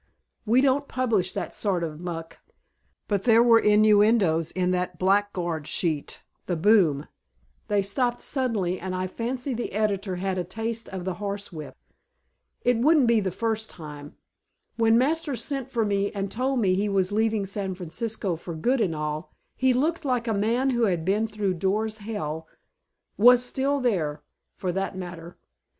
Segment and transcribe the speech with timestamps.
[0.47, 2.39] We don't publish that sort of muck,
[3.07, 7.05] but there were innuendoes in that blackguard sheet, The Boom.
[7.67, 11.77] They stopped suddenly and I fancy the editor had a taste of the horsewhip.
[12.63, 14.15] It wouldn't be the first time....
[14.75, 18.81] When Masters sent for me and told me he was leaving San Francisco for good
[18.81, 22.47] and all, he looked like a man who had been through Dore's Hell
[23.17, 23.81] was there
[24.17, 24.19] still,
[24.57, 25.37] for that matter.